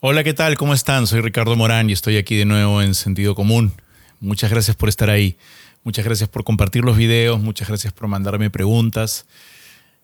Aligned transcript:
Hola, 0.00 0.22
¿qué 0.22 0.32
tal? 0.32 0.56
¿Cómo 0.56 0.74
están? 0.74 1.08
Soy 1.08 1.20
Ricardo 1.22 1.56
Morán 1.56 1.90
y 1.90 1.92
estoy 1.92 2.18
aquí 2.18 2.36
de 2.36 2.44
nuevo 2.44 2.80
en 2.80 2.94
Sentido 2.94 3.34
Común. 3.34 3.72
Muchas 4.20 4.48
gracias 4.48 4.76
por 4.76 4.88
estar 4.88 5.10
ahí. 5.10 5.36
Muchas 5.82 6.04
gracias 6.04 6.28
por 6.28 6.44
compartir 6.44 6.84
los 6.84 6.96
videos. 6.96 7.40
Muchas 7.40 7.66
gracias 7.66 7.92
por 7.92 8.06
mandarme 8.06 8.48
preguntas. 8.48 9.26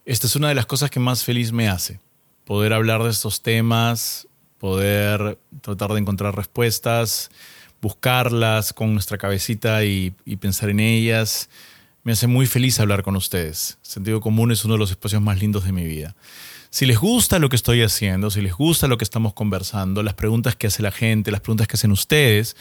Esta 0.05 0.27
es 0.27 0.35
una 0.35 0.49
de 0.49 0.57
las 0.57 0.67
cosas 0.67 0.91
que 0.91 0.99
más 0.99 1.23
feliz 1.23 1.53
me 1.53 1.69
hace. 1.69 2.01
Poder 2.45 2.73
hablar 2.73 3.05
de 3.05 3.11
estos 3.11 3.41
temas, 3.41 4.27
poder 4.59 5.39
tratar 5.61 5.93
de 5.93 6.01
encontrar 6.01 6.35
respuestas, 6.35 7.31
buscarlas 7.81 8.73
con 8.73 8.95
nuestra 8.95 9.17
cabecita 9.17 9.85
y, 9.85 10.11
pensar 10.41 10.71
en 10.71 10.81
ellas. 10.81 11.49
Me 12.03 12.11
hace 12.11 12.27
muy 12.27 12.47
feliz 12.47 12.81
hablar 12.81 13.05
con 13.05 13.15
ustedes. 13.15 13.79
Sentido 13.83 14.21
Común 14.21 14.51
es 14.51 14.65
uno 14.65 14.75
de 14.75 14.81
los 14.81 14.91
espacios 14.91 15.23
más 15.23 15.39
lindos 15.39 15.63
de 15.63 15.71
mi 15.71 15.85
vida. 15.85 16.17
Si 16.75 16.87
les 16.87 16.99
gusta 16.99 17.39
lo 17.39 17.49
que 17.49 17.55
estoy 17.55 17.83
haciendo, 17.83 18.33
si 18.33 18.41
les 18.41 18.53
gusta 18.53 18.89
lo 18.89 18.99
que 18.99 19.05
estamos 19.05 19.33
conversando, 19.33 20.03
las 20.03 20.15
preguntas 20.15 20.57
que 20.57 20.67
hace 20.67 20.83
la 20.83 20.91
gente, 20.91 21.31
las 21.31 21.41
preguntas 21.41 21.69
que 21.69 21.77
hacen 21.77 21.93
ustedes, 21.93 22.57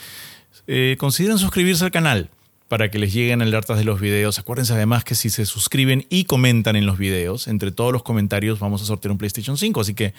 eh, 0.67 0.97
consideren 0.99 1.39
suscribirse 1.39 1.83
al 1.83 1.89
canal 1.89 2.29
para 2.67 2.91
que 2.91 2.99
les 2.99 3.11
lleguen 3.11 3.41
alertas 3.41 3.79
de 3.79 3.85
los 3.85 3.99
videos. 3.99 4.37
Acuérdense 4.37 4.71
además 4.73 5.03
que 5.03 5.15
si 5.15 5.31
se 5.31 5.47
suscriben 5.47 6.05
y 6.11 6.25
comentan 6.25 6.75
en 6.75 6.85
los 6.85 6.99
videos, 6.99 7.47
entre 7.47 7.71
todos 7.71 7.91
los 7.91 8.03
comentarios 8.03 8.59
vamos 8.59 8.83
a 8.83 8.85
sortear 8.85 9.11
un 9.13 9.17
PlayStation 9.17 9.57
5, 9.57 9.81
así 9.81 9.95
que 9.95 10.13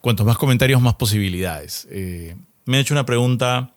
cuantos 0.00 0.24
más 0.24 0.38
comentarios, 0.38 0.80
más 0.80 0.94
posibilidades. 0.94 1.88
Eh, 1.90 2.36
me 2.66 2.76
han 2.76 2.82
hecho 2.82 2.94
una 2.94 3.04
pregunta 3.04 3.72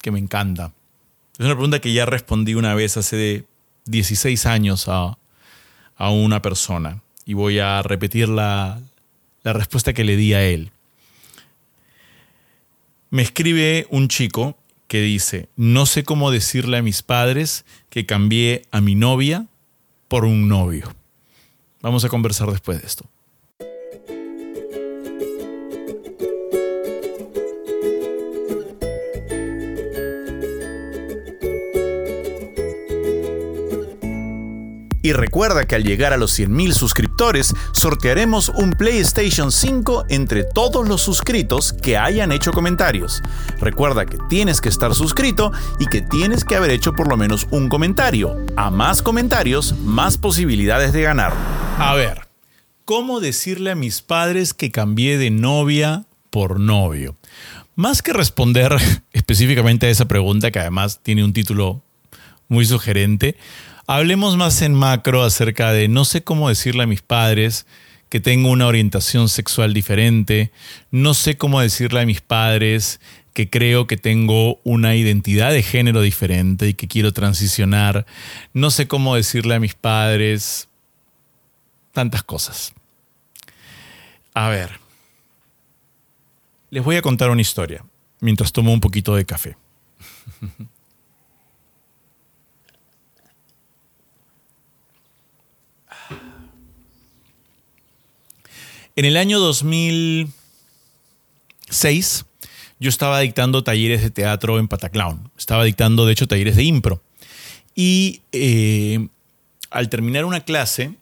que 0.00 0.12
me 0.12 0.20
encanta. 0.20 0.72
Es 1.36 1.44
una 1.44 1.56
pregunta 1.56 1.80
que 1.80 1.92
ya 1.92 2.06
respondí 2.06 2.54
una 2.54 2.76
vez 2.76 2.96
hace 2.96 3.44
16 3.86 4.46
años 4.46 4.86
a, 4.86 5.18
a 5.96 6.10
una 6.10 6.40
persona 6.42 7.02
y 7.26 7.34
voy 7.34 7.58
a 7.58 7.82
repetir 7.82 8.28
la, 8.28 8.80
respuesta 9.44 9.92
que 9.92 10.04
le 10.04 10.16
di 10.16 10.32
a 10.32 10.42
él. 10.44 10.70
Me 13.10 13.22
escribe 13.22 13.86
un 13.90 14.08
chico 14.08 14.56
que 14.88 15.00
dice, 15.02 15.48
no 15.56 15.86
sé 15.86 16.04
cómo 16.04 16.30
decirle 16.30 16.78
a 16.78 16.82
mis 16.82 17.02
padres 17.02 17.64
que 17.90 18.06
cambié 18.06 18.62
a 18.70 18.80
mi 18.80 18.94
novia 18.94 19.46
por 20.08 20.24
un 20.24 20.48
novio. 20.48 20.94
Vamos 21.82 22.04
a 22.04 22.08
conversar 22.08 22.50
después 22.50 22.80
de 22.80 22.86
esto. 22.86 23.08
Y 35.06 35.12
recuerda 35.12 35.66
que 35.66 35.76
al 35.76 35.84
llegar 35.84 36.12
a 36.12 36.16
los 36.16 36.36
100.000 36.36 36.72
suscriptores, 36.72 37.54
sortearemos 37.70 38.48
un 38.48 38.72
PlayStation 38.72 39.52
5 39.52 40.06
entre 40.08 40.42
todos 40.42 40.88
los 40.88 41.00
suscritos 41.00 41.72
que 41.72 41.96
hayan 41.96 42.32
hecho 42.32 42.50
comentarios. 42.50 43.22
Recuerda 43.60 44.04
que 44.04 44.18
tienes 44.28 44.60
que 44.60 44.68
estar 44.68 44.96
suscrito 44.96 45.52
y 45.78 45.86
que 45.86 46.02
tienes 46.02 46.44
que 46.44 46.56
haber 46.56 46.72
hecho 46.72 46.92
por 46.92 47.08
lo 47.08 47.16
menos 47.16 47.46
un 47.52 47.68
comentario. 47.68 48.36
A 48.56 48.72
más 48.72 49.00
comentarios, 49.00 49.78
más 49.78 50.18
posibilidades 50.18 50.92
de 50.92 51.02
ganar. 51.02 51.32
A 51.78 51.94
ver, 51.94 52.26
¿cómo 52.84 53.20
decirle 53.20 53.70
a 53.70 53.76
mis 53.76 54.02
padres 54.02 54.54
que 54.54 54.72
cambié 54.72 55.18
de 55.18 55.30
novia 55.30 56.06
por 56.30 56.58
novio? 56.58 57.14
Más 57.76 58.02
que 58.02 58.12
responder 58.12 58.74
específicamente 59.12 59.86
a 59.86 59.90
esa 59.90 60.08
pregunta, 60.08 60.50
que 60.50 60.58
además 60.58 60.98
tiene 61.00 61.22
un 61.22 61.32
título 61.32 61.84
muy 62.48 62.66
sugerente, 62.66 63.36
Hablemos 63.88 64.36
más 64.36 64.62
en 64.62 64.74
macro 64.74 65.22
acerca 65.22 65.70
de 65.70 65.86
no 65.86 66.04
sé 66.04 66.24
cómo 66.24 66.48
decirle 66.48 66.82
a 66.82 66.88
mis 66.88 67.02
padres 67.02 67.66
que 68.08 68.18
tengo 68.18 68.50
una 68.50 68.66
orientación 68.66 69.28
sexual 69.28 69.74
diferente, 69.74 70.50
no 70.90 71.14
sé 71.14 71.36
cómo 71.36 71.60
decirle 71.60 72.00
a 72.00 72.06
mis 72.06 72.20
padres 72.20 73.00
que 73.32 73.48
creo 73.48 73.86
que 73.86 73.96
tengo 73.96 74.58
una 74.64 74.96
identidad 74.96 75.52
de 75.52 75.62
género 75.62 76.00
diferente 76.00 76.66
y 76.66 76.74
que 76.74 76.88
quiero 76.88 77.12
transicionar, 77.12 78.06
no 78.52 78.70
sé 78.70 78.88
cómo 78.88 79.14
decirle 79.14 79.54
a 79.54 79.60
mis 79.60 79.74
padres 79.74 80.68
tantas 81.92 82.24
cosas. 82.24 82.72
A 84.34 84.48
ver, 84.48 84.80
les 86.70 86.82
voy 86.82 86.96
a 86.96 87.02
contar 87.02 87.30
una 87.30 87.42
historia 87.42 87.84
mientras 88.20 88.52
tomo 88.52 88.72
un 88.72 88.80
poquito 88.80 89.14
de 89.14 89.24
café. 89.24 89.56
En 98.98 99.04
el 99.04 99.18
año 99.18 99.38
2006, 99.40 102.24
yo 102.80 102.88
estaba 102.88 103.20
dictando 103.20 103.62
talleres 103.62 104.00
de 104.00 104.10
teatro 104.10 104.58
en 104.58 104.68
Pataclown. 104.68 105.30
Estaba 105.36 105.64
dictando, 105.64 106.06
de 106.06 106.14
hecho, 106.14 106.26
talleres 106.26 106.56
de 106.56 106.64
impro. 106.64 107.02
Y 107.74 108.22
eh, 108.32 109.08
al 109.68 109.90
terminar 109.90 110.24
una 110.24 110.40
clase, 110.40 110.94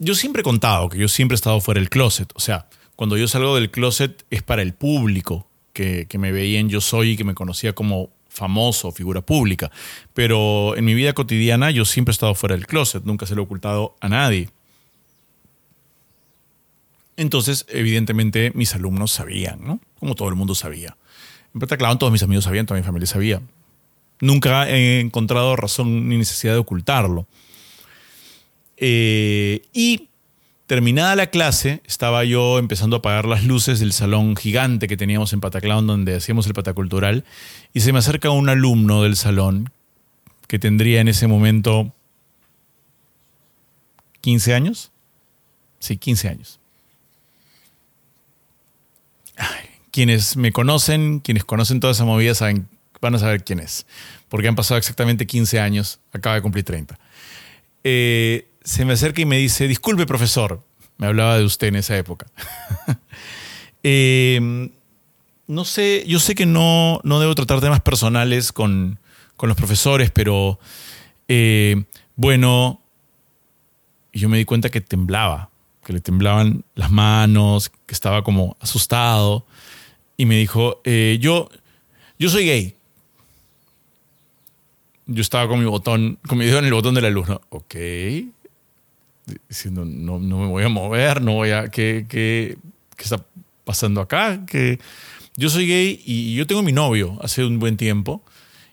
yo 0.00 0.16
siempre 0.16 0.40
he 0.40 0.42
contado 0.42 0.88
que 0.88 0.98
yo 0.98 1.06
siempre 1.06 1.34
he 1.34 1.36
estado 1.36 1.60
fuera 1.60 1.78
del 1.78 1.88
closet. 1.88 2.32
O 2.34 2.40
sea, 2.40 2.66
cuando 2.96 3.16
yo 3.16 3.28
salgo 3.28 3.54
del 3.54 3.70
closet 3.70 4.26
es 4.30 4.42
para 4.42 4.62
el 4.62 4.74
público 4.74 5.46
que, 5.72 6.06
que 6.08 6.18
me 6.18 6.32
veían 6.32 6.68
yo 6.68 6.80
soy 6.80 7.10
y 7.10 7.16
que 7.16 7.22
me 7.22 7.34
conocía 7.34 7.76
como 7.76 8.10
famoso, 8.28 8.90
figura 8.90 9.20
pública. 9.20 9.70
Pero 10.14 10.76
en 10.76 10.84
mi 10.84 10.94
vida 10.94 11.12
cotidiana 11.12 11.70
yo 11.70 11.84
siempre 11.84 12.10
he 12.10 12.14
estado 12.14 12.34
fuera 12.34 12.56
del 12.56 12.66
closet, 12.66 13.04
nunca 13.04 13.24
se 13.24 13.36
lo 13.36 13.42
he 13.42 13.44
ocultado 13.44 13.94
a 14.00 14.08
nadie. 14.08 14.48
Entonces, 17.16 17.66
evidentemente, 17.68 18.50
mis 18.54 18.74
alumnos 18.74 19.12
sabían, 19.12 19.60
¿no? 19.64 19.80
Como 19.98 20.14
todo 20.14 20.28
el 20.28 20.34
mundo 20.34 20.54
sabía. 20.54 20.96
En 21.54 21.60
claro, 21.60 21.98
todos 21.98 22.12
mis 22.12 22.22
amigos 22.22 22.44
sabían, 22.44 22.66
toda 22.66 22.80
mi 22.80 22.84
familia 22.84 23.06
sabía. 23.06 23.40
Nunca 24.20 24.68
he 24.68 25.00
encontrado 25.00 25.54
razón 25.54 26.08
ni 26.08 26.16
necesidad 26.16 26.54
de 26.54 26.58
ocultarlo. 26.58 27.26
Eh, 28.76 29.62
y 29.72 30.08
terminada 30.66 31.14
la 31.14 31.28
clase, 31.28 31.80
estaba 31.86 32.24
yo 32.24 32.58
empezando 32.58 32.96
a 32.96 32.98
apagar 32.98 33.26
las 33.26 33.44
luces 33.44 33.78
del 33.78 33.92
salón 33.92 34.34
gigante 34.34 34.88
que 34.88 34.96
teníamos 34.96 35.32
en 35.32 35.40
Pataclown, 35.40 35.86
donde 35.86 36.16
hacíamos 36.16 36.46
el 36.48 36.54
patacultural, 36.54 37.24
y 37.72 37.80
se 37.80 37.92
me 37.92 38.00
acerca 38.00 38.30
un 38.30 38.48
alumno 38.48 39.02
del 39.02 39.14
salón 39.14 39.70
que 40.48 40.58
tendría 40.58 41.00
en 41.00 41.08
ese 41.08 41.28
momento 41.28 41.92
15 44.22 44.54
años. 44.54 44.90
Sí, 45.78 45.96
15 45.96 46.28
años 46.28 46.60
quienes 49.94 50.36
me 50.36 50.50
conocen, 50.50 51.20
quienes 51.20 51.44
conocen 51.44 51.78
toda 51.78 51.92
esa 51.92 52.04
movida, 52.04 52.34
saben, 52.34 52.66
van 53.00 53.14
a 53.14 53.20
saber 53.20 53.44
quién 53.44 53.60
es. 53.60 53.86
Porque 54.28 54.48
han 54.48 54.56
pasado 54.56 54.76
exactamente 54.76 55.24
15 55.24 55.60
años, 55.60 56.00
acaba 56.12 56.34
de 56.34 56.42
cumplir 56.42 56.64
30. 56.64 56.98
Eh, 57.84 58.48
se 58.64 58.84
me 58.84 58.94
acerca 58.94 59.22
y 59.22 59.24
me 59.24 59.38
dice, 59.38 59.68
disculpe 59.68 60.04
profesor, 60.04 60.64
me 60.98 61.06
hablaba 61.06 61.38
de 61.38 61.44
usted 61.44 61.68
en 61.68 61.76
esa 61.76 61.96
época. 61.96 62.26
Em, 63.86 64.70
no 65.46 65.64
sé, 65.66 66.04
yo 66.08 66.18
sé 66.18 66.34
que 66.34 66.46
no, 66.46 67.00
no 67.04 67.20
debo 67.20 67.34
tratar 67.34 67.60
temas 67.60 67.82
personales 67.82 68.50
con, 68.50 68.98
con 69.36 69.48
los 69.50 69.58
profesores, 69.58 70.10
pero 70.10 70.58
eh, 71.28 71.84
bueno, 72.16 72.80
yo 74.12 74.30
me 74.30 74.38
di 74.38 74.46
cuenta 74.46 74.70
que 74.70 74.80
temblaba 74.80 75.50
que 75.84 75.92
le 75.92 76.00
temblaban 76.00 76.64
las 76.74 76.90
manos, 76.90 77.70
que 77.86 77.94
estaba 77.94 78.24
como 78.24 78.56
asustado. 78.60 79.46
Y 80.16 80.26
me 80.26 80.36
dijo, 80.38 80.80
eh, 80.84 81.18
yo, 81.20 81.48
yo 82.18 82.28
soy 82.28 82.46
gay. 82.46 82.74
Yo 85.06 85.20
estaba 85.20 85.48
con 85.48 85.58
mi 85.58 85.66
botón, 85.66 86.18
con 86.26 86.38
mi 86.38 86.46
dedo 86.46 86.58
en 86.58 86.64
el 86.66 86.72
botón 86.72 86.94
de 86.94 87.02
la 87.02 87.10
luz. 87.10 87.28
¿no? 87.28 87.40
Ok. 87.50 87.74
Diciendo, 89.48 89.84
no, 89.84 90.18
no 90.18 90.38
me 90.38 90.46
voy 90.46 90.64
a 90.64 90.68
mover, 90.68 91.20
no 91.20 91.34
voy 91.34 91.50
a... 91.50 91.68
¿Qué, 91.68 92.06
qué, 92.08 92.56
qué 92.96 93.02
está 93.02 93.24
pasando 93.64 94.00
acá? 94.00 94.44
Que 94.46 94.78
yo 95.36 95.50
soy 95.50 95.66
gay 95.66 96.02
y 96.04 96.34
yo 96.34 96.46
tengo 96.46 96.62
mi 96.62 96.72
novio 96.72 97.18
hace 97.20 97.44
un 97.44 97.58
buen 97.58 97.76
tiempo. 97.76 98.22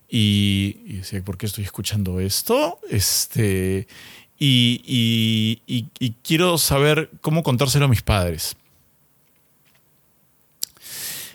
Y, 0.09 0.77
y 0.85 0.93
decía, 0.97 1.23
¿por 1.23 1.37
qué 1.37 1.45
estoy 1.45 1.63
escuchando 1.63 2.19
esto? 2.19 2.79
Este, 2.89 3.87
y, 4.43 6.11
quiero 6.23 6.57
saber 6.57 7.11
cómo 7.21 7.43
contárselo 7.43 7.85
a 7.85 7.87
mis 7.87 8.01
padres. 8.01 8.55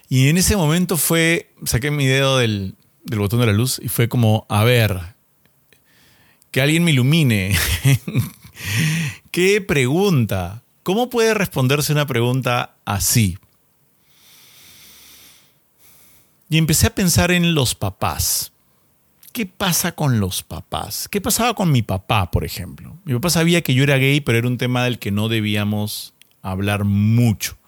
Y 0.08 0.28
en 0.28 0.36
ese 0.36 0.56
momento 0.56 0.96
fue, 0.96 1.52
saqué 1.64 1.90
mi 1.90 2.06
dedo 2.06 2.38
del, 2.38 2.74
del, 3.04 3.18
botón 3.18 3.40
de 3.40 3.46
la 3.46 3.52
luz 3.52 3.80
y 3.82 3.88
fue 3.88 4.08
como, 4.08 4.46
a 4.48 4.64
ver, 4.64 5.00
que 6.50 6.60
alguien 6.60 6.84
me 6.84 6.92
ilumine. 6.92 7.56
¿Qué 9.30 9.60
pregunta? 9.60 10.62
¿Cómo 10.82 11.10
puede 11.10 11.34
responderse 11.34 11.92
una 11.92 12.06
pregunta 12.06 12.76
así? 12.84 13.38
Y 16.48 16.58
empecé 16.58 16.86
a 16.86 16.94
pensar 16.94 17.32
en 17.32 17.54
los 17.54 17.74
papás. 17.74 18.52
¿qué 19.36 19.44
pasa 19.44 19.92
con 19.92 20.18
los 20.18 20.42
papás? 20.42 21.10
¿Qué 21.10 21.20
pasaba 21.20 21.52
con 21.52 21.70
mi 21.70 21.82
papá, 21.82 22.30
por 22.30 22.42
ejemplo? 22.42 22.96
Mi 23.04 23.12
papá 23.12 23.28
sabía 23.28 23.60
que 23.60 23.74
yo 23.74 23.82
era 23.82 23.98
gay, 23.98 24.22
pero 24.22 24.38
era 24.38 24.48
un 24.48 24.56
tema 24.56 24.84
del 24.84 24.98
que 24.98 25.10
no 25.10 25.28
debíamos 25.28 26.14
hablar 26.40 26.84
mucho. 26.84 27.58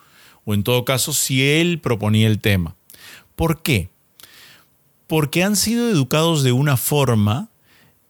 O 0.48 0.54
en 0.54 0.62
todo 0.62 0.86
caso 0.86 1.12
si 1.12 1.46
él 1.46 1.78
proponía 1.78 2.26
el 2.26 2.38
tema. 2.38 2.74
¿Por 3.36 3.60
qué? 3.60 3.90
Porque 5.06 5.44
han 5.44 5.56
sido 5.56 5.90
educados 5.90 6.42
de 6.42 6.52
una 6.52 6.78
forma 6.78 7.50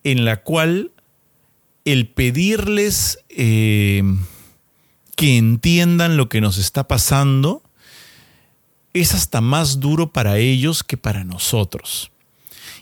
en 0.05 0.25
la 0.25 0.44
cual 0.44 0.93
el 1.85 2.06
pedirles 2.06 3.19
eh, 3.29 4.05
que 5.17 5.37
entiendan 5.37 6.17
lo 6.17 6.29
que 6.29 6.40
nos 6.40 6.58
está 6.58 6.87
pasando 6.87 7.61
es 8.93 9.14
hasta 9.14 9.40
más 9.40 9.81
duro 9.81 10.12
para 10.12 10.38
ellos 10.38 10.85
que 10.85 10.96
para 10.96 11.25
nosotros. 11.25 12.12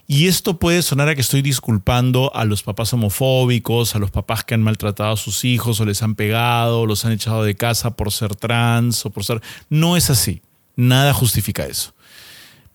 Y 0.09 0.29
esto 0.29 0.59
puede 0.59 0.83
sonar 0.83 1.09
a 1.09 1.15
que 1.17 1.21
estoy 1.21 1.43
disculpando 1.43 2.35
a 2.35 2.45
los 2.45 2.63
papás 2.63 2.93
homofóbicos, 2.93 3.97
a 3.97 3.99
los 3.99 4.13
papás 4.13 4.45
que 4.45 4.55
han 4.55 4.63
maltratado 4.63 5.13
a 5.13 5.17
sus 5.17 5.45
hijos 5.45 5.81
o 5.81 5.85
les 5.85 6.03
han 6.03 6.15
pegado, 6.15 6.87
los 6.87 7.05
han 7.05 7.13
echado 7.13 7.43
de 7.43 7.57
casa 7.57 7.97
por 7.97 8.13
ser 8.13 8.37
trans 8.37 9.05
o 9.05 9.11
por 9.11 9.25
ser... 9.25 9.43
No 9.69 9.97
es 9.97 10.09
así. 10.09 10.43
Nada 10.77 11.13
justifica 11.13 11.67
eso. 11.67 11.93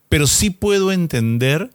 Pero 0.10 0.28
sí 0.28 0.50
puedo 0.50 0.92
entender 0.92 1.72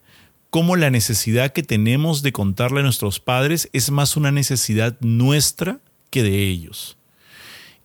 cómo 0.51 0.77
la 0.77 0.91
necesidad 0.91 1.53
que 1.53 1.63
tenemos 1.63 2.21
de 2.23 2.33
contarle 2.33 2.81
a 2.81 2.83
nuestros 2.83 3.19
padres 3.19 3.71
es 3.73 3.91
más 3.91 4.17
una 4.17 4.33
necesidad 4.33 4.99
nuestra 5.01 5.81
que 6.11 6.23
de 6.23 6.49
ellos. 6.49 6.99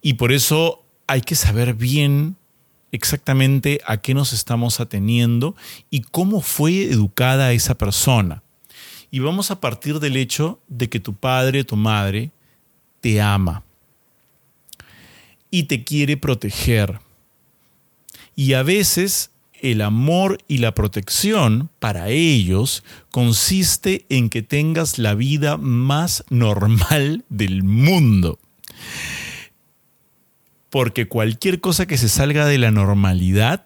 Y 0.02 0.16
por 0.16 0.34
eso 0.34 0.84
hay 1.08 1.22
que 1.22 1.36
saber 1.36 1.74
bien 1.74 2.36
exactamente 2.92 3.82
a 3.86 3.98
qué 3.98 4.14
nos 4.14 4.34
estamos 4.34 4.80
ateniendo 4.80 5.56
y 5.90 6.02
cómo 6.02 6.42
fue 6.42 6.84
educada 6.84 7.54
esa 7.54 7.76
persona. 7.78 8.44
Y 9.10 9.20
vamos 9.20 9.52
a 9.52 9.60
partir 9.60 10.00
del 10.00 10.18
hecho 10.18 10.60
de 10.68 10.90
que 10.90 11.00
tu 11.00 11.14
padre, 11.14 11.64
tu 11.64 11.76
madre, 11.76 12.32
te 13.02 13.22
ama 13.22 13.64
y 15.50 15.64
te 15.64 15.84
quiere 15.84 16.16
proteger. 16.18 17.00
Y 18.36 18.54
a 18.54 18.64
veces 18.64 19.32
el 19.62 19.82
amor 19.82 20.40
y 20.48 20.58
la 20.58 20.74
protección 20.74 21.70
para 21.80 22.10
ellos 22.10 22.84
consiste 23.12 24.06
en 24.10 24.30
que 24.30 24.42
tengas 24.42 24.98
la 24.98 25.14
vida 25.14 25.58
más 25.58 26.24
normal 26.30 27.26
del 27.30 27.64
mundo 27.64 28.40
porque 30.72 31.08
cualquier 31.08 31.60
cosa 31.60 31.86
que 31.86 31.98
se 31.98 32.10
salga 32.10 32.48
de 32.48 32.58
la 32.58 32.72
normalidad 32.72 33.64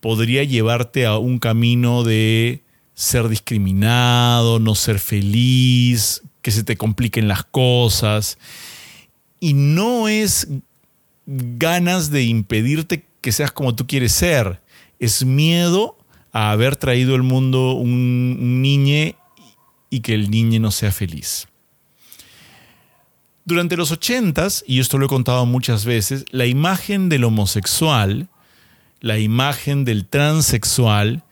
podría 0.00 0.44
llevarte 0.44 1.04
a 1.04 1.18
un 1.18 1.38
camino 1.38 2.04
de 2.04 2.62
ser 2.94 3.28
discriminado, 3.28 4.58
no 4.58 4.74
ser 4.74 4.98
feliz, 4.98 6.22
que 6.40 6.52
se 6.52 6.64
te 6.64 6.76
compliquen 6.76 7.28
las 7.28 7.44
cosas. 7.44 8.38
Y 9.40 9.52
no 9.54 10.08
es 10.08 10.48
ganas 11.26 12.10
de 12.10 12.22
impedirte 12.22 13.04
que 13.20 13.32
seas 13.32 13.52
como 13.52 13.74
tú 13.74 13.86
quieres 13.86 14.12
ser, 14.12 14.60
es 14.98 15.24
miedo 15.24 15.98
a 16.32 16.52
haber 16.52 16.76
traído 16.76 17.14
al 17.16 17.22
mundo 17.22 17.72
un, 17.72 18.62
niño 18.62 19.14
y 19.90 20.00
que 20.00 20.14
el 20.14 20.30
niño 20.30 20.60
no 20.60 20.70
sea 20.70 20.92
feliz. 20.92 21.48
Durante 23.44 23.76
los 23.76 23.90
ochentas, 23.90 24.64
y 24.66 24.78
esto 24.78 24.98
lo 24.98 25.06
he 25.06 25.08
contado 25.08 25.46
muchas 25.46 25.84
veces, 25.84 26.24
la 26.30 26.46
imagen 26.46 27.08
del 27.08 27.24
homosexual, 27.24 28.28
la 29.00 29.18
imagen 29.18 29.84
del 29.84 30.06
transexual, 30.06 31.24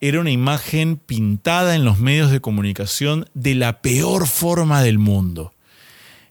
era 0.00 0.20
una 0.20 0.30
imagen 0.30 0.96
pintada 0.96 1.74
en 1.74 1.84
los 1.84 1.98
medios 1.98 2.30
de 2.30 2.40
comunicación 2.40 3.28
de 3.34 3.54
la 3.54 3.82
peor 3.82 4.26
forma 4.26 4.82
del 4.82 4.98
mundo. 4.98 5.52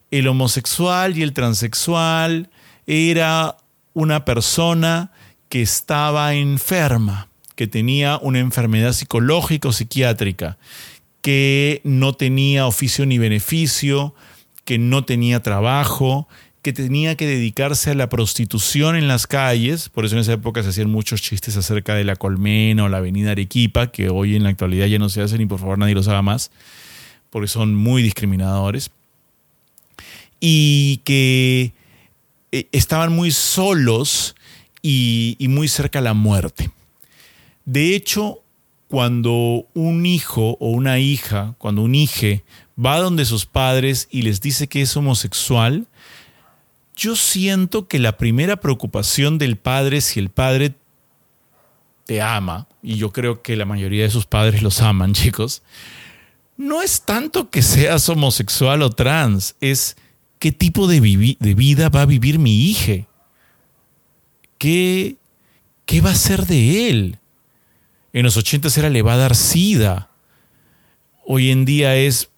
El 0.10 0.28
homosexual 0.28 1.18
y 1.18 1.22
el 1.22 1.34
transexual 1.34 2.50
era 2.88 3.57
una 3.94 4.25
persona 4.25 5.12
que 5.50 5.62
estaba 5.62 6.34
enferma, 6.34 7.28
que 7.56 7.68
tenía 7.68 8.18
una 8.22 8.39
enfermedad 8.39 8.94
psicológica 8.94 9.68
o 9.68 9.74
psiquiátrica, 9.74 10.57
que 11.22 11.81
no 11.84 12.13
tenía 12.13 12.68
oficio 12.68 13.06
ni 13.06 13.18
beneficio, 13.18 14.16
que 14.67 14.77
no 14.77 15.05
tenía 15.05 15.41
trabajo, 15.41 16.27
que 16.61 16.73
tenía 16.73 17.15
que 17.15 17.25
dedicarse 17.25 17.91
a 17.91 17.95
la 17.95 18.09
prostitución 18.09 18.97
en 18.97 19.07
las 19.07 19.25
calles, 19.25 19.87
por 19.87 20.03
eso 20.03 20.15
en 20.15 20.19
esa 20.19 20.33
época 20.33 20.61
se 20.61 20.67
hacían 20.67 20.91
muchos 20.91 21.21
chistes 21.21 21.55
acerca 21.55 21.95
de 21.95 22.03
la 22.03 22.17
Colmena 22.17 22.83
o 22.83 22.89
la 22.89 22.97
Avenida 22.97 23.31
Arequipa, 23.31 23.93
que 23.93 24.09
hoy 24.09 24.35
en 24.35 24.43
la 24.43 24.49
actualidad 24.49 24.87
ya 24.87 24.99
no 24.99 25.07
se 25.07 25.21
hacen 25.21 25.39
y 25.39 25.45
por 25.45 25.59
favor 25.61 25.77
nadie 25.77 25.95
los 25.95 26.09
haga 26.09 26.21
más, 26.21 26.51
porque 27.29 27.47
son 27.47 27.75
muy 27.75 28.03
discriminadores, 28.03 28.91
y 30.41 30.97
que 31.05 31.71
eh, 32.51 32.67
estaban 32.73 33.13
muy 33.13 33.31
solos 33.31 34.35
y, 34.81 35.37
y 35.39 35.47
muy 35.47 35.69
cerca 35.69 35.99
a 35.99 36.01
la 36.01 36.13
muerte. 36.13 36.71
De 37.63 37.95
hecho, 37.95 38.41
cuando 38.88 39.68
un 39.74 40.06
hijo 40.06 40.57
o 40.60 40.69
una 40.69 41.00
hija, 41.00 41.56
cuando 41.57 41.81
un 41.81 41.95
hijo 41.95 42.42
va 42.84 43.00
donde 43.00 43.25
sus 43.25 43.45
padres 43.45 44.07
y 44.12 44.22
les 44.22 44.39
dice 44.39 44.68
que 44.68 44.81
es 44.81 44.95
homosexual, 44.95 45.88
yo 46.95 47.16
siento 47.16 47.88
que 47.88 48.00
la 48.00 48.18
primera 48.18 48.57
preocupación 48.57 49.38
del 49.38 49.57
padre, 49.57 50.01
si 50.01 50.19
el 50.19 50.30
padre 50.30 50.75
te 52.06 52.22
ama, 52.22 52.68
y 52.81 52.95
yo 52.95 53.12
creo 53.12 53.42
que 53.42 53.56
la 53.56 53.66
mayoría 53.66 54.04
de 54.04 54.10
sus 54.10 54.25
padres 54.25 54.63
los 54.63 54.81
aman, 54.81 55.13
chicos, 55.13 55.62
no 56.56 56.81
es 56.81 57.01
tanto 57.01 57.50
que 57.50 57.62
seas 57.62 58.10
homosexual 58.10 58.81
o 58.81 58.89
trans, 58.89 59.56
es 59.62 59.98
qué 60.39 60.51
tipo 60.51 60.88
de, 60.88 61.00
vida 61.00 61.89
va 61.89 62.01
a 62.01 62.06
vivir 62.06 62.39
mi 62.39 62.69
hija. 62.69 63.07
¿Qué, 64.57 65.18
¿Qué 65.86 66.01
va 66.01 66.12
a 66.12 66.16
ser 66.16 66.48
de 66.48 66.89
él? 66.89 67.19
En 68.17 68.23
los 68.23 68.35
80 68.35 68.69
era 68.79 68.89
le 68.89 69.03
va 69.03 69.13
a 69.13 69.17
dar 69.17 69.35
sida. 69.35 70.09
Hoy 71.23 71.51
en 71.51 71.65
día 71.65 71.95
es 71.95 72.31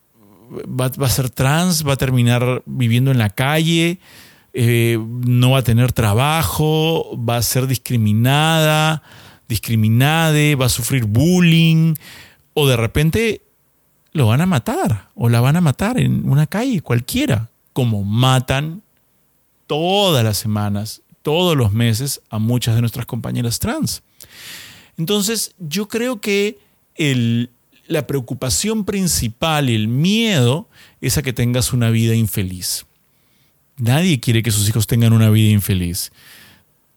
va, 0.51 0.87
a 0.87 1.09
ser 1.09 1.29
trans, 1.29 1.87
va 1.87 1.93
a 1.93 1.95
terminar 1.95 2.63
viviendo 2.65 3.11
en 3.11 3.17
la 3.17 3.29
calle, 3.29 4.01
eh, 4.51 4.99
no 4.99 5.51
va 5.51 5.59
a 5.59 5.63
tener 5.63 5.93
trabajo, 5.93 7.17
va 7.17 7.37
a 7.37 7.41
ser 7.41 7.65
discriminada, 7.65 9.03
discriminada, 9.47 10.53
va 10.57 10.65
a 10.65 10.69
sufrir 10.69 11.05
bullying, 11.05 11.93
o 12.55 12.67
de 12.67 12.75
repente 12.75 13.41
lo 14.11 14.27
van 14.27 14.41
a 14.41 14.45
matar, 14.45 15.07
o 15.15 15.29
la 15.29 15.39
van 15.39 15.55
a 15.55 15.61
matar 15.61 15.97
en 15.97 16.29
una 16.29 16.45
calle 16.45 16.81
cualquiera, 16.81 17.51
como 17.71 18.03
matan 18.03 18.81
todas 19.65 20.25
las 20.25 20.37
semanas, 20.37 21.03
todos 21.21 21.55
los 21.55 21.71
meses 21.71 22.21
a 22.29 22.37
muchas 22.37 22.75
de 22.75 22.81
nuestras 22.81 23.05
compañeras 23.05 23.59
trans. 23.59 24.03
Entonces, 24.99 25.55
yo 25.59 25.87
creo 25.87 26.19
que 26.19 26.59
la 27.87 28.05
preocupación 28.05 28.83
principal, 28.83 29.69
el 29.69 29.87
miedo, 29.87 30.67
es 30.99 31.17
a 31.17 31.21
que 31.21 31.31
tengas 31.31 31.71
una 31.71 31.89
vida 31.89 32.15
infeliz. 32.15 32.85
Nadie 33.77 34.19
quiere 34.19 34.43
que 34.43 34.51
sus 34.51 34.67
hijos 34.67 34.87
tengan 34.87 35.13
una 35.13 35.29
vida 35.29 35.51
infeliz. 35.51 36.11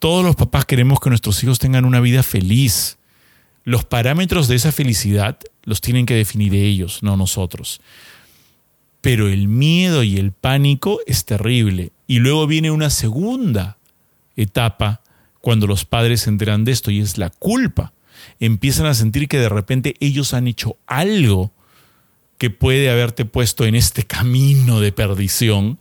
Todos 0.01 0.25
los 0.25 0.35
papás 0.35 0.65
queremos 0.65 0.99
que 0.99 1.11
nuestros 1.11 1.41
hijos 1.45 1.61
tengan 1.61 1.85
una 1.85 2.01
vida 2.01 2.25
feliz. 2.25 2.99
Los 3.63 3.85
parámetros 3.85 4.49
de 4.49 4.57
esa 4.57 4.73
felicidad 4.73 5.39
los 5.63 5.81
tienen 5.81 6.05
que 6.05 6.17
definir 6.17 6.57
ellos, 6.57 7.05
no 7.05 7.17
nosotros. 7.17 7.81
Pero 9.01 9.29
el 9.29 9.47
miedo 9.47 10.03
y 10.03 10.17
el 10.17 10.33
pánico 10.33 10.99
es 11.07 11.25
terrible. 11.25 11.93
Y 12.09 12.19
luego 12.19 12.49
viene 12.49 12.73
una 12.73 12.91
segunda 12.91 13.79
etapa 14.35 15.03
cuando 15.43 15.67
los 15.67 15.85
padres 15.85 16.23
se 16.23 16.31
enteran 16.31 16.65
de 16.65 16.73
esto 16.73 16.91
y 16.91 17.01
es 17.01 17.19
la 17.19 17.29
culpa 17.29 17.93
empiezan 18.41 18.87
a 18.87 18.95
sentir 18.95 19.29
que 19.29 19.39
de 19.39 19.49
repente 19.49 19.95
ellos 20.01 20.35
han 20.35 20.47
hecho 20.47 20.77
algo 20.87 21.53
que 22.39 22.51
puede 22.51 22.91
haberte 22.91 23.25
puesto 23.25 23.65
en 23.65 23.75
este 23.75 24.05
camino 24.05 24.81
de 24.81 24.93
perdición 24.93 25.79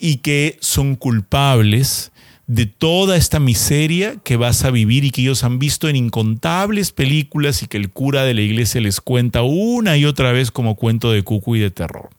y 0.00 0.16
que 0.16 0.56
son 0.60 0.96
culpables 0.96 2.10
de 2.46 2.66
toda 2.66 3.16
esta 3.16 3.40
miseria 3.40 4.16
que 4.22 4.36
vas 4.36 4.64
a 4.64 4.70
vivir 4.70 5.04
y 5.04 5.10
que 5.10 5.22
ellos 5.22 5.44
han 5.44 5.58
visto 5.58 5.88
en 5.88 5.96
incontables 5.96 6.92
películas 6.92 7.62
y 7.62 7.66
que 7.66 7.78
el 7.78 7.90
cura 7.90 8.24
de 8.24 8.34
la 8.34 8.42
iglesia 8.42 8.80
les 8.80 9.00
cuenta 9.00 9.42
una 9.42 9.96
y 9.96 10.04
otra 10.04 10.32
vez 10.32 10.50
como 10.50 10.74
cuento 10.74 11.10
de 11.10 11.22
cucu 11.22 11.56
y 11.56 11.60
de 11.60 11.70
terror. 11.70 12.10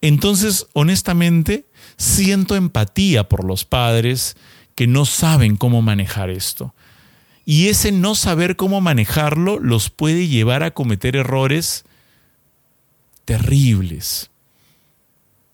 Entonces, 0.00 0.66
honestamente, 0.72 1.64
siento 1.96 2.56
empatía 2.56 3.28
por 3.28 3.44
los 3.44 3.64
padres 3.64 4.36
que 4.74 4.86
no 4.86 5.04
saben 5.04 5.56
cómo 5.56 5.82
manejar 5.82 6.30
esto. 6.30 6.74
Y 7.44 7.68
ese 7.68 7.92
no 7.92 8.14
saber 8.14 8.56
cómo 8.56 8.80
manejarlo 8.80 9.58
los 9.58 9.90
puede 9.90 10.28
llevar 10.28 10.62
a 10.62 10.70
cometer 10.70 11.16
errores 11.16 11.84
terribles. 13.24 14.30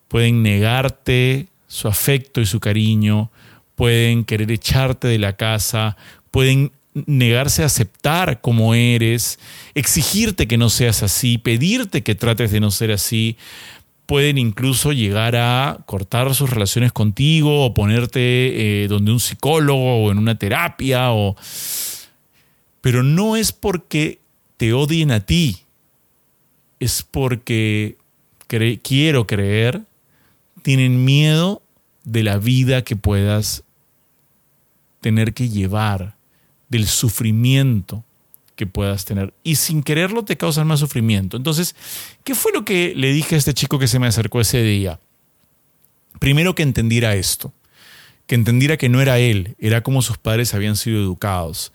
Pueden 0.07 0.43
negarte 0.43 1.47
su 1.67 1.87
afecto 1.87 2.41
y 2.41 2.45
su 2.45 2.59
cariño, 2.59 3.31
pueden 3.75 4.23
querer 4.25 4.51
echarte 4.51 5.07
de 5.07 5.19
la 5.19 5.35
casa, 5.35 5.97
pueden 6.31 6.71
negarse 6.93 7.63
a 7.63 7.67
aceptar 7.67 8.41
como 8.41 8.73
eres, 8.73 9.39
exigirte 9.73 10.47
que 10.47 10.57
no 10.57 10.69
seas 10.69 11.03
así, 11.03 11.37
pedirte 11.37 12.03
que 12.03 12.15
trates 12.15 12.51
de 12.51 12.59
no 12.59 12.71
ser 12.71 12.91
así, 12.91 13.37
pueden 14.09 14.39
incluso 14.39 14.91
llegar 14.91 15.35
a 15.35 15.81
cortar 15.85 16.33
sus 16.33 16.49
relaciones 16.49 16.91
contigo 16.91 17.63
o 17.63 17.75
ponerte 17.75 18.83
eh, 18.83 18.87
donde 18.87 19.11
un 19.11 19.19
psicólogo 19.19 20.03
o 20.03 20.11
en 20.11 20.17
una 20.17 20.33
terapia. 20.33 21.11
O... 21.11 21.35
Pero 22.81 23.03
no 23.03 23.35
es 23.35 23.51
porque 23.51 24.19
te 24.57 24.73
odien 24.73 25.11
a 25.11 25.19
ti, 25.19 25.57
es 26.79 27.03
porque 27.03 27.97
quiero 28.81 29.27
creer, 29.27 29.83
tienen 30.63 31.05
miedo 31.05 31.61
de 32.03 32.23
la 32.23 32.39
vida 32.39 32.83
que 32.83 32.95
puedas 32.95 33.63
tener 35.01 35.35
que 35.35 35.49
llevar, 35.49 36.15
del 36.67 36.87
sufrimiento 36.87 38.03
que 38.59 38.67
puedas 38.67 39.05
tener. 39.05 39.33
Y 39.41 39.55
sin 39.55 39.83
quererlo 39.83 40.25
te 40.25 40.35
causan 40.35 40.67
más 40.67 40.81
sufrimiento. 40.81 41.37
Entonces, 41.37 41.77
¿qué 42.25 42.35
fue 42.35 42.51
lo 42.51 42.65
que 42.65 42.91
le 42.93 43.13
dije 43.13 43.35
a 43.35 43.37
este 43.37 43.53
chico 43.53 43.79
que 43.79 43.87
se 43.87 43.99
me 43.99 44.07
acercó 44.07 44.41
ese 44.41 44.61
día? 44.61 44.99
Primero 46.19 46.55
que 46.55 46.63
entendiera 46.63 47.15
esto, 47.15 47.53
que 48.27 48.35
entendiera 48.35 48.75
que 48.75 48.89
no 48.89 48.99
era 48.99 49.17
él, 49.17 49.55
era 49.59 49.81
como 49.81 50.01
sus 50.01 50.17
padres 50.17 50.53
habían 50.53 50.75
sido 50.75 50.99
educados. 50.99 51.71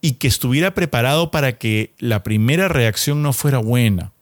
Y 0.00 0.14
que 0.14 0.26
estuviera 0.26 0.74
preparado 0.74 1.30
para 1.30 1.56
que 1.56 1.94
la 2.00 2.24
primera 2.24 2.66
reacción 2.66 3.22
no 3.22 3.32
fuera 3.32 3.58
buena 3.58 4.12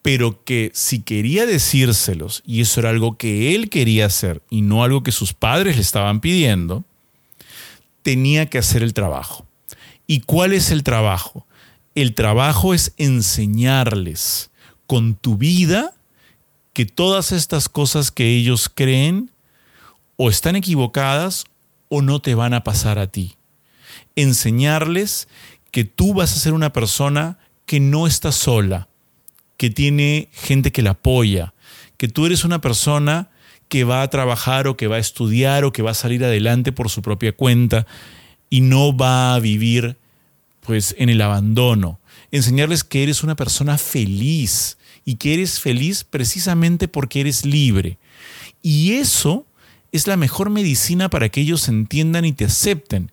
pero 0.00 0.42
que 0.44 0.70
si 0.72 1.00
quería 1.00 1.44
decírselos, 1.44 2.42
y 2.46 2.62
eso 2.62 2.80
era 2.80 2.90
algo 2.90 3.18
que 3.18 3.54
él 3.54 3.68
quería 3.68 4.06
hacer 4.06 4.40
y 4.48 4.62
no 4.62 4.82
algo 4.82 5.02
que 5.02 5.12
sus 5.12 5.34
padres 5.34 5.76
le 5.76 5.82
estaban 5.82 6.20
pidiendo, 6.20 6.84
tenía 8.02 8.46
que 8.46 8.56
hacer 8.56 8.82
el 8.82 8.94
trabajo. 8.94 9.47
¿Y 10.10 10.20
cuál 10.20 10.54
es 10.54 10.70
el 10.70 10.82
trabajo? 10.82 11.46
El 11.94 12.14
trabajo 12.14 12.72
es 12.72 12.94
enseñarles 12.96 14.50
con 14.86 15.14
tu 15.14 15.36
vida 15.36 15.94
que 16.72 16.86
todas 16.86 17.30
estas 17.30 17.68
cosas 17.68 18.10
que 18.10 18.34
ellos 18.34 18.70
creen 18.74 19.30
o 20.16 20.30
están 20.30 20.56
equivocadas 20.56 21.44
o 21.90 22.00
no 22.00 22.20
te 22.20 22.34
van 22.34 22.54
a 22.54 22.64
pasar 22.64 22.98
a 22.98 23.08
ti. 23.08 23.36
Enseñarles 24.16 25.28
que 25.70 25.84
tú 25.84 26.14
vas 26.14 26.34
a 26.34 26.40
ser 26.40 26.54
una 26.54 26.72
persona 26.72 27.38
que 27.66 27.78
no 27.78 28.06
está 28.06 28.32
sola, 28.32 28.88
que 29.58 29.68
tiene 29.68 30.30
gente 30.32 30.72
que 30.72 30.80
la 30.80 30.90
apoya, 30.90 31.52
que 31.98 32.08
tú 32.08 32.24
eres 32.24 32.44
una 32.44 32.62
persona 32.62 33.28
que 33.68 33.84
va 33.84 34.00
a 34.00 34.08
trabajar 34.08 34.68
o 34.68 34.76
que 34.78 34.86
va 34.86 34.96
a 34.96 35.00
estudiar 35.00 35.66
o 35.66 35.72
que 35.72 35.82
va 35.82 35.90
a 35.90 35.94
salir 35.94 36.24
adelante 36.24 36.72
por 36.72 36.88
su 36.88 37.02
propia 37.02 37.32
cuenta 37.32 37.86
y 38.50 38.60
no 38.60 38.96
va 38.96 39.34
a 39.34 39.40
vivir 39.40 39.96
pues 40.60 40.94
en 40.98 41.08
el 41.08 41.22
abandono. 41.22 41.98
Enseñarles 42.30 42.84
que 42.84 43.02
eres 43.02 43.22
una 43.22 43.36
persona 43.36 43.78
feliz 43.78 44.76
y 45.04 45.14
que 45.14 45.34
eres 45.34 45.60
feliz 45.60 46.04
precisamente 46.04 46.88
porque 46.88 47.20
eres 47.20 47.46
libre. 47.46 47.98
Y 48.62 48.92
eso 48.92 49.46
es 49.92 50.06
la 50.06 50.16
mejor 50.16 50.50
medicina 50.50 51.08
para 51.08 51.28
que 51.28 51.40
ellos 51.40 51.68
entiendan 51.68 52.24
y 52.24 52.32
te 52.32 52.44
acepten. 52.44 53.10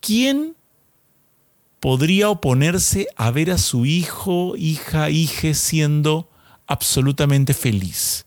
¿Quién 0.00 0.54
podría 1.80 2.28
oponerse 2.28 3.08
a 3.16 3.30
ver 3.30 3.50
a 3.50 3.58
su 3.58 3.86
hijo, 3.86 4.54
hija, 4.56 5.08
hije 5.10 5.54
siendo 5.54 6.28
absolutamente 6.66 7.54
feliz? 7.54 8.26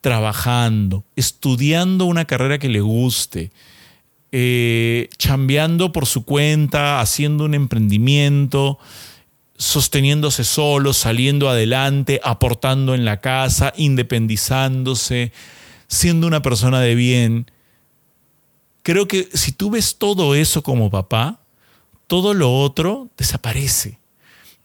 Trabajando, 0.00 1.04
estudiando 1.16 2.06
una 2.06 2.24
carrera 2.24 2.58
que 2.58 2.70
le 2.70 2.80
guste, 2.80 3.52
eh, 4.32 5.08
chambeando 5.18 5.92
por 5.92 6.06
su 6.06 6.24
cuenta, 6.24 7.00
haciendo 7.00 7.44
un 7.44 7.54
emprendimiento, 7.54 8.78
sosteniéndose 9.56 10.44
solo, 10.44 10.92
saliendo 10.92 11.48
adelante, 11.48 12.20
aportando 12.24 12.94
en 12.94 13.04
la 13.04 13.20
casa, 13.20 13.72
independizándose, 13.76 15.32
siendo 15.88 16.26
una 16.26 16.42
persona 16.42 16.80
de 16.80 16.94
bien. 16.94 17.50
Creo 18.82 19.06
que 19.06 19.28
si 19.34 19.52
tú 19.52 19.70
ves 19.70 19.96
todo 19.98 20.34
eso 20.34 20.62
como 20.62 20.90
papá, 20.90 21.40
todo 22.06 22.32
lo 22.32 22.56
otro 22.56 23.08
desaparece. 23.16 23.98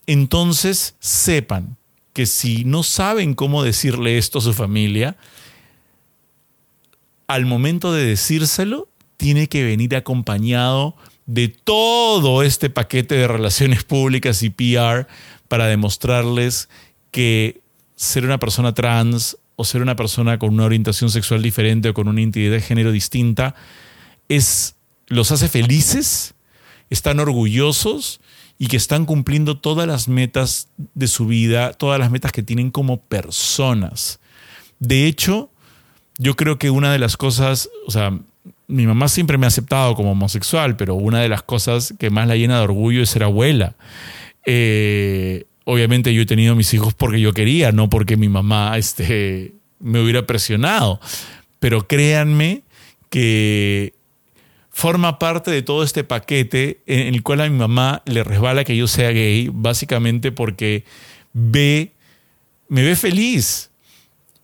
Entonces 0.07 0.95
sepan 1.00 1.77
que 2.13 2.25
si 2.25 2.63
no 2.63 2.84
saben 2.84 3.34
cómo 3.34 3.63
decirle 3.63 4.17
esto 4.17 4.39
a 4.39 4.41
su 4.41 4.53
familia, 4.53 5.17
al 7.27 7.45
momento 7.45 7.91
de 7.91 8.05
decírselo, 8.05 8.88
tiene 9.17 9.48
que 9.48 9.63
venir 9.63 9.95
acompañado 9.95 10.95
de 11.25 11.48
todo 11.48 12.43
este 12.43 12.69
paquete 12.69 13.15
de 13.15 13.27
relaciones 13.27 13.84
públicas 13.84 14.43
y 14.43 14.50
PR 14.50 15.07
para 15.48 15.67
demostrarles 15.67 16.69
que 17.12 17.62
ser 17.95 18.25
una 18.25 18.39
persona 18.39 18.74
trans 18.74 19.38
o 19.55 19.63
ser 19.63 19.81
una 19.81 19.95
persona 19.95 20.38
con 20.38 20.53
una 20.53 20.65
orientación 20.65 21.10
sexual 21.10 21.41
diferente 21.41 21.89
o 21.89 21.93
con 21.93 22.07
una 22.07 22.22
identidad 22.22 22.51
de 22.51 22.62
género 22.62 22.91
distinta 22.91 23.55
es 24.27 24.75
los 25.07 25.31
hace 25.31 25.48
felices, 25.48 26.34
están 26.89 27.19
orgullosos 27.19 28.22
y 28.57 28.67
que 28.67 28.77
están 28.77 29.05
cumpliendo 29.05 29.57
todas 29.57 29.88
las 29.88 30.07
metas 30.07 30.69
de 30.77 31.07
su 31.07 31.27
vida, 31.27 31.74
todas 31.74 32.00
las 32.00 32.12
metas 32.12 32.31
que 32.31 32.43
tienen 32.43 32.72
como 32.72 33.01
personas. 33.01 34.19
De 34.79 35.07
hecho, 35.07 35.51
yo 36.17 36.36
creo 36.36 36.57
que 36.57 36.69
una 36.69 36.91
de 36.91 37.00
las 37.00 37.17
cosas, 37.17 37.69
o 37.88 37.91
sea, 37.91 38.19
mi 38.67 38.88
mamá 38.88 39.07
siempre 39.07 39.38
me 39.38 39.45
ha 39.45 39.48
aceptado 39.48 39.95
como 39.95 40.12
homosexual, 40.12 40.75
pero 40.75 40.95
una 40.95 41.22
de 41.22 41.29
las 41.29 41.43
cosas 41.43 41.93
que 42.00 42.10
más 42.10 42.27
la 42.27 42.36
llena 42.36 42.57
de 42.57 42.63
orgullo 42.63 43.03
es 43.03 43.10
ser 43.10 43.24
abuela. 43.24 43.75
Eh, 44.45 45.45
obviamente 45.65 46.13
yo 46.13 46.22
he 46.22 46.25
tenido 46.25 46.55
mis 46.55 46.74
hijos 46.74 46.93
porque 46.93 47.19
yo 47.19 47.34
quería, 47.34 47.72
no 47.72 47.89
porque 47.89 48.17
mi 48.17 48.29
mamá 48.29 48.77
este, 48.77 49.53
me 49.79 50.01
hubiera 50.01 50.25
presionado. 50.25 51.00
Pero 51.60 51.88
créanme 51.88 52.63
que 53.10 53.93
forma 54.69 55.19
parte 55.19 55.51
de 55.51 55.62
todo 55.62 55.84
este 55.84 56.03
paquete 56.03 56.81
en 56.86 57.13
el 57.13 57.24
cual 57.24 57.41
a 57.41 57.50
mi 57.50 57.57
mamá 57.57 58.01
le 58.05 58.24
resbala 58.24 58.63
que 58.63 58.75
yo 58.75 58.88
sea 58.88 59.12
gay, 59.12 59.50
básicamente 59.53 60.31
porque 60.31 60.84
ve, 61.34 61.93
me 62.67 62.84
ve 62.84 62.95
feliz 62.95 63.72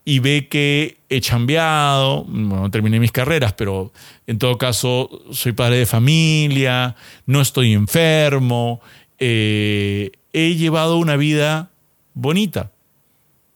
y 0.04 0.18
ve 0.18 0.48
que 0.48 0.98
he 1.08 1.20
chambeado, 1.20 2.24
bueno, 2.24 2.70
terminé 2.70 2.98
mis 2.98 3.12
carreras, 3.12 3.52
pero 3.52 3.92
en 4.26 4.38
todo 4.38 4.58
caso 4.58 5.22
soy 5.30 5.52
padre 5.52 5.78
de 5.78 5.86
familia, 5.86 6.96
no 7.26 7.40
estoy 7.40 7.72
enfermo, 7.72 8.80
eh, 9.18 10.10
he 10.32 10.54
llevado 10.56 10.96
una 10.96 11.16
vida 11.16 11.70
bonita. 12.14 12.72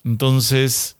Entonces, 0.04 0.96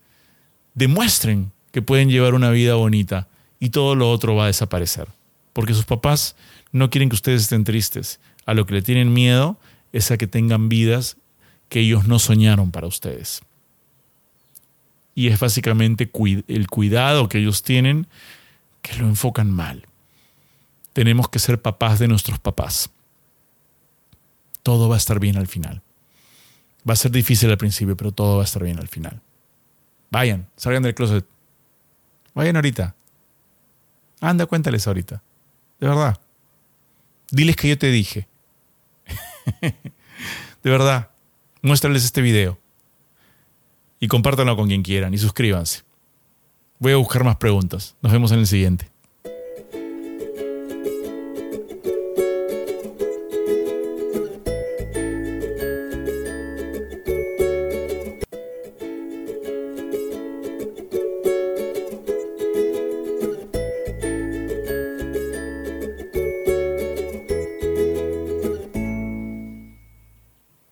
demuestren 0.74 1.52
que 1.70 1.80
pueden 1.80 2.10
llevar 2.10 2.34
una 2.34 2.50
vida 2.50 2.74
bonita 2.74 3.28
y 3.60 3.70
todo 3.70 3.94
lo 3.94 4.10
otro 4.10 4.34
va 4.34 4.44
a 4.44 4.48
desaparecer. 4.48 5.06
Porque 5.52 5.74
sus 5.74 5.84
papás 5.84 6.34
no 6.72 6.90
quieren 6.90 7.08
que 7.08 7.14
ustedes 7.14 7.42
estén 7.42 7.64
tristes. 7.64 8.18
A 8.46 8.54
lo 8.54 8.66
que 8.66 8.74
le 8.74 8.82
tienen 8.82 9.12
miedo 9.12 9.58
es 9.92 10.10
a 10.10 10.16
que 10.16 10.26
tengan 10.26 10.68
vidas 10.68 11.16
que 11.68 11.80
ellos 11.80 12.06
no 12.06 12.18
soñaron 12.18 12.72
para 12.72 12.88
ustedes 12.88 13.42
y 15.16 15.28
es 15.28 15.40
básicamente 15.40 16.10
el 16.46 16.68
cuidado 16.68 17.28
que 17.28 17.38
ellos 17.38 17.62
tienen 17.62 18.06
que 18.82 18.94
lo 18.96 19.06
enfocan 19.06 19.50
mal. 19.50 19.86
Tenemos 20.92 21.30
que 21.30 21.38
ser 21.38 21.60
papás 21.60 21.98
de 21.98 22.06
nuestros 22.06 22.38
papás. 22.38 22.90
Todo 24.62 24.90
va 24.90 24.96
a 24.96 24.98
estar 24.98 25.18
bien 25.18 25.38
al 25.38 25.46
final. 25.46 25.80
Va 26.88 26.92
a 26.92 26.96
ser 26.96 27.10
difícil 27.10 27.50
al 27.50 27.56
principio, 27.56 27.96
pero 27.96 28.12
todo 28.12 28.36
va 28.36 28.42
a 28.42 28.44
estar 28.44 28.62
bien 28.62 28.78
al 28.78 28.88
final. 28.88 29.22
Vayan, 30.10 30.48
salgan 30.54 30.82
del 30.82 30.94
closet. 30.94 31.24
Vayan 32.34 32.56
ahorita. 32.56 32.94
Anda, 34.20 34.44
cuéntales 34.44 34.86
ahorita. 34.86 35.22
De 35.80 35.88
verdad. 35.88 36.20
Diles 37.30 37.56
que 37.56 37.68
yo 37.70 37.78
te 37.78 37.90
dije. 37.90 38.28
de 39.62 40.70
verdad. 40.70 41.08
Muéstrales 41.62 42.04
este 42.04 42.20
video 42.20 42.58
y 44.00 44.08
compártanlo 44.08 44.56
con 44.56 44.68
quien 44.68 44.82
quieran 44.82 45.14
y 45.14 45.18
suscríbanse. 45.18 45.82
Voy 46.78 46.92
a 46.92 46.96
buscar 46.96 47.24
más 47.24 47.36
preguntas. 47.36 47.96
Nos 48.02 48.12
vemos 48.12 48.32
en 48.32 48.40
el 48.40 48.46
siguiente. 48.46 48.90